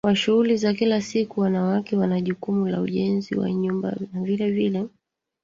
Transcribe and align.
wa 0.05 0.15
shughuli 0.15 0.57
za 0.57 0.73
kila 0.73 1.01
siku 1.01 1.39
Wanawake 1.41 1.97
wana 1.97 2.21
jukumu 2.21 2.67
la 2.67 2.81
ujenzi 2.81 3.35
wa 3.35 3.51
nyumba 3.51 3.95
na 4.13 4.21
vilevile 4.21 4.87